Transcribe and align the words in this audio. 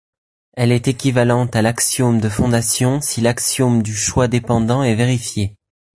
Elle 0.55 0.71
est 0.71 0.87
équivalente 0.87 1.55
à 1.55 1.61
l'axiome 1.61 2.19
de 2.19 2.27
fondation 2.27 3.01
si 3.01 3.21
l'axiome 3.21 3.83
du 3.83 3.93
choix 3.95 4.27
dépendant 4.27 4.81
est 4.81 4.95
vérifié. 4.95 5.55